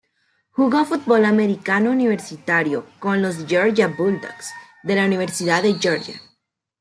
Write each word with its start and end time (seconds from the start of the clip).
Jugó 0.49 0.83
fútbol 0.83 1.25
americano 1.25 1.91
universitario 1.91 2.87
con 2.97 3.21
los 3.21 3.45
Georgia 3.45 3.85
Bulldogs 3.87 4.51
de 4.81 4.95
la 4.95 5.05
Universidad 5.05 5.61
de 5.61 5.75
Georgia. 5.75 6.19